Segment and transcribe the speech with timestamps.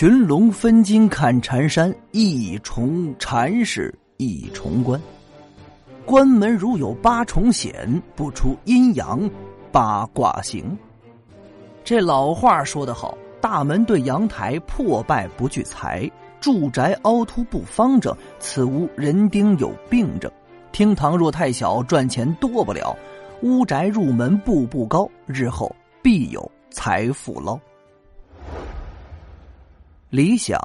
[0.00, 4.98] 寻龙分金看缠山，一重缠是一重关。
[6.06, 9.30] 关门如有八重险，不出阴阳
[9.70, 10.74] 八卦行。
[11.84, 16.10] 这老话说得好：大门对阳台，破败不聚财；
[16.40, 20.30] 住宅凹凸不方正，此屋人丁有病症；
[20.72, 22.96] 厅堂若太小，赚钱多不了；
[23.42, 25.70] 屋宅入门步步高，日后
[26.00, 27.60] 必有财富捞。
[30.10, 30.60] 李想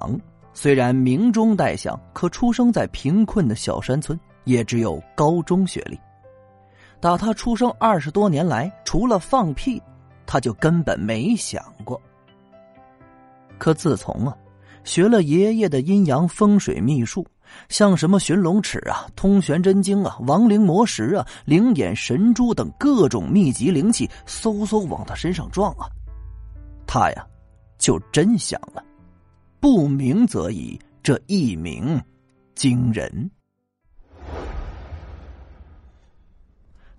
[0.54, 6.00] 虽然名中带响，可出生在贫困的小山村，也只有高中学历。
[7.00, 9.80] 打他出生二十多年来，除了放屁，
[10.26, 12.02] 他就根本没想过。
[13.60, 14.36] 可自从啊，
[14.84, 17.24] 学了爷爷的阴阳风水秘术，
[17.70, 25.86] 像什么寻龙尺啊、通玄真经啊、亡灵魔石啊、灵眼神珠等各种秘籍灵气，嗖嗖往他身上撞啊，
[26.88, 27.28] 他呀，
[27.78, 28.84] 就真想了。
[29.66, 32.00] 不鸣则已，这一鸣
[32.54, 33.32] 惊人。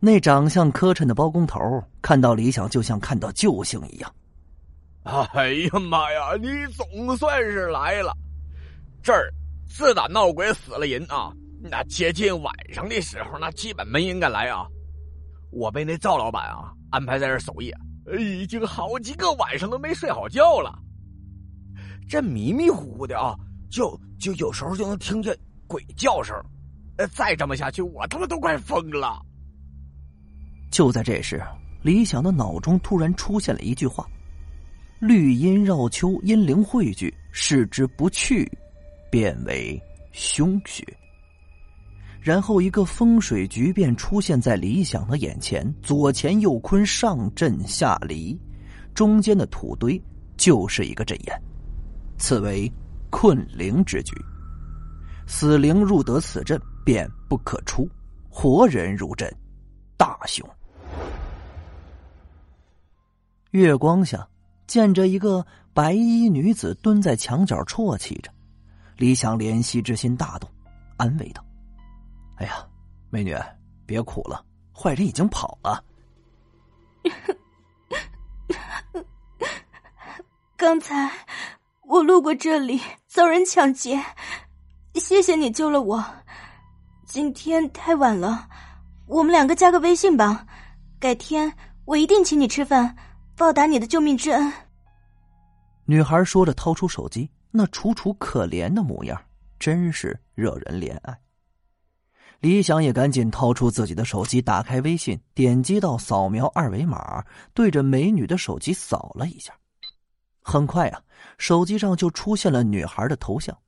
[0.00, 1.60] 那长相磕碜的包工头
[2.02, 4.12] 看到李想，就像看到救星一样。
[5.04, 6.34] 哎呀妈呀！
[6.42, 8.12] 你总算是来了！
[9.00, 9.32] 这儿
[9.69, 11.32] 自打闹鬼死了人啊，
[11.62, 14.66] 那接近晚上的时候，那基本没人敢来啊。
[15.52, 17.72] 我被那赵老板啊安排在这守夜，
[18.19, 20.76] 已经好几个晚上都没睡好觉了。
[22.08, 23.34] 这迷迷糊糊的啊，
[23.70, 26.36] 就就有时候就能听见鬼叫声，
[26.98, 29.20] 呃，再这么下去，我他妈都快疯了。
[30.70, 31.42] 就在这时，
[31.82, 34.06] 李想的脑中突然出现了一句话
[35.00, 38.50] ：“绿阴绕秋，阴灵汇聚，视之不去，
[39.10, 39.80] 变为
[40.12, 40.84] 凶穴。”
[42.20, 48.36] 然后一个风水局便出现在李想的眼前，左乾右坤，上震下离，
[48.94, 50.00] 中间的土堆
[50.36, 51.42] 就是一个阵眼。
[52.19, 52.72] 此为
[53.11, 54.14] 困灵之局，
[55.27, 57.89] 死灵入得此阵便不可出，
[58.28, 59.33] 活人入阵，
[59.97, 60.47] 大凶。
[63.50, 64.28] 月光下，
[64.66, 68.31] 见着一个白衣女子蹲在墙角啜泣着，
[68.97, 70.50] 李想怜惜之心大动，
[70.97, 71.43] 安慰道
[72.37, 72.66] ：“哎呀，
[73.10, 73.37] 美女，
[73.87, 74.44] 别哭了，
[74.75, 75.84] 坏人已经跑了。
[80.56, 81.10] 刚才。”
[81.88, 84.02] 我路过这里，遭人抢劫，
[84.94, 86.04] 谢谢你救了我。
[87.06, 88.48] 今天太晚了，
[89.06, 90.44] 我们两个加个微信吧，
[90.98, 91.52] 改天
[91.84, 92.96] 我一定请你吃饭，
[93.36, 94.52] 报答你的救命之恩。
[95.84, 99.20] 女孩说着，掏出手机，那楚楚可怜的模样，
[99.60, 101.16] 真是惹人怜爱。
[102.41, 109.54] 李想也赶紧掏出自己的手机，打开微信，点击到扫描二维码，对着美女的手机扫了一下。
[110.48, 111.02] 很快啊，
[111.38, 113.58] 手机上就出现了女孩的头像。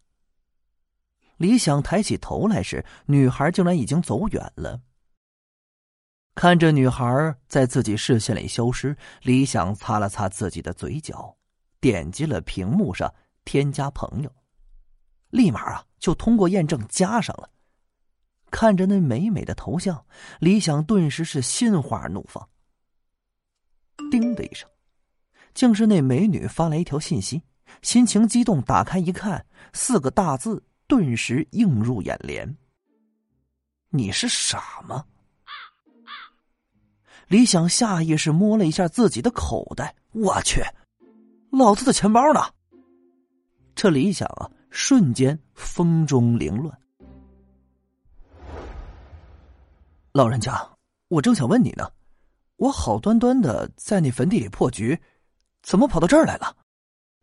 [1.37, 4.81] 李想抬起头来时，女孩竟然已经走远了。
[6.37, 11.37] 看着女孩在自己视线里消失，李想擦了擦自己的嘴角，
[11.81, 13.13] 点击了屏幕上
[13.45, 14.33] 添加朋友，
[15.31, 17.51] 立马啊就通过验证加上了。
[18.53, 20.07] 看着那美美的头像，
[20.39, 22.49] 李想顿时是心花怒放。
[24.13, 24.71] 叮的一声。
[25.59, 27.43] 竟是那美女发来一条信息，
[27.83, 32.57] 心情激动，打开一看，四个大字顿时映入眼帘
[33.91, 35.05] ：“你是傻吗？”
[37.27, 40.63] 李想下意识摸了一下自己的口袋，我去，
[41.51, 42.41] 老子的钱包呢？
[43.75, 46.79] 这李想啊，瞬间风中凌乱。
[50.13, 50.57] 老人家，
[51.09, 51.91] 我正想问你呢，
[52.59, 54.97] 我好端端的在那坟地里破局。
[55.63, 56.57] 怎么跑到这儿来了？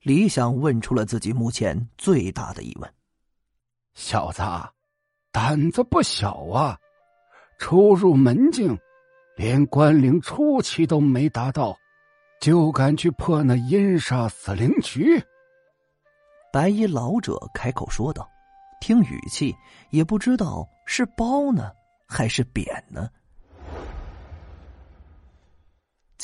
[0.01, 2.93] 李想问出了自己目前最大的疑问。
[3.95, 4.43] 小子，
[5.31, 6.77] 胆子不小啊！
[7.57, 8.77] 初入门境，
[9.35, 11.75] 连关灵初期都没达到，
[12.39, 15.19] 就敢去破那阴煞死灵局？
[16.51, 18.29] 白衣老者开口说道，
[18.79, 19.55] 听语气
[19.89, 21.71] 也不知道是褒呢
[22.07, 23.09] 还是贬呢。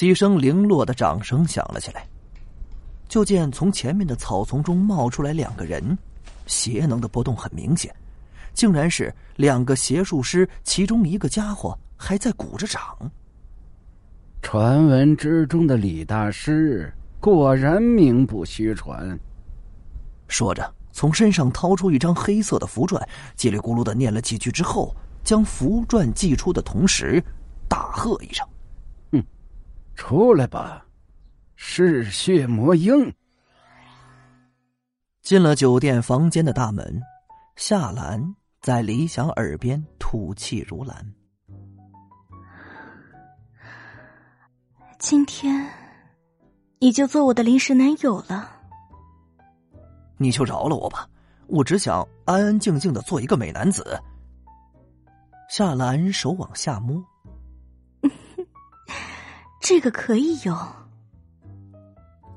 [0.02, 2.04] 几声零落的掌声响了起来。
[3.08, 5.96] 就见从前面的草丛中冒出来两个人，
[6.48, 7.94] 邪能的波动很明显，
[8.52, 12.82] 竟然是两个邪术师，其中一个家伙还在鼓着掌。
[14.42, 19.16] 传闻之中的李大师果然名不虚传。
[20.28, 23.00] 说着，从身上掏出一张黑色的符篆，
[23.38, 27.24] 叽里咕噜的念了几句之后，将符篆寄出的同时，
[27.70, 28.51] 大喝一声：“哼，
[30.02, 30.84] 出来吧！”
[31.56, 33.14] 嗜血魔鹰，
[35.22, 37.00] 进了酒店房间的大门，
[37.56, 41.14] 夏兰在李想耳边吐气如兰。
[44.98, 45.70] 今天，
[46.80, 48.50] 你就做我的临时男友了。
[50.18, 51.08] 你就饶了我吧，
[51.46, 54.02] 我只想安安静静的做一个美男子。
[55.48, 57.00] 夏兰手往下摸，
[59.74, 60.54] 这个可以有。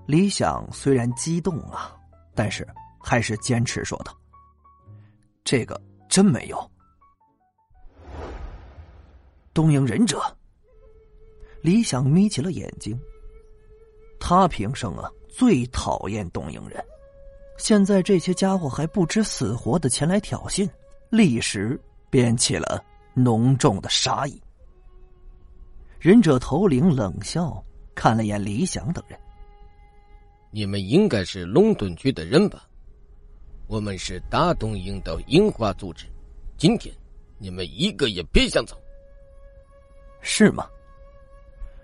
[0.06, 1.92] 李想虽然激动啊，
[2.32, 2.64] 但是
[3.00, 4.16] 还是坚持说道
[5.42, 5.78] ：“这个
[6.08, 6.70] 真没有。”
[9.52, 10.22] 东瀛忍者。
[11.60, 12.96] 李想眯起了眼睛。
[14.20, 16.80] 他平生啊最讨厌东瀛人，
[17.58, 20.70] 现在这些家伙还不知死活的前来挑衅，
[21.10, 22.80] 立时便起了
[23.12, 24.40] 浓重的杀意。
[26.04, 27.64] 忍者头领冷笑，
[27.94, 29.18] 看了眼李想等人
[30.52, 32.68] ：“你们应该是龙盾局的人吧？
[33.68, 36.04] 我们是大东营的樱花组织，
[36.58, 36.94] 今天
[37.38, 38.78] 你们一个也别想走。”
[40.20, 40.68] 是吗？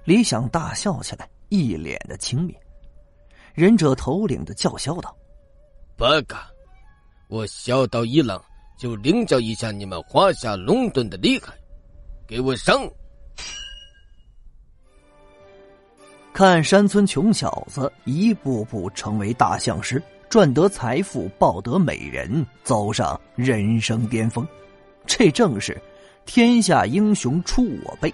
[0.04, 2.54] 李想大笑起来，一脸的轻蔑。
[3.54, 5.16] 忍者头领的叫嚣道
[5.96, 6.38] ：“不敢！
[7.28, 8.38] 我小岛一郎
[8.76, 11.54] 就领教一下你们华夏龙盾的厉害，
[12.26, 12.86] 给我上！”
[16.40, 24.48] 看山村穷小子一步步成为大相师，赚得财富，抱得美人，走上人生巅峰，
[25.04, 25.78] 这正是
[26.24, 28.10] 天下英雄出我辈。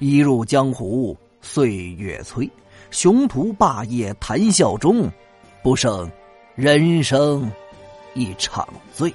[0.00, 2.50] 一入江湖岁月催，
[2.90, 5.08] 雄图霸业谈笑中，
[5.62, 6.10] 不胜
[6.56, 7.48] 人生
[8.14, 9.14] 一场醉。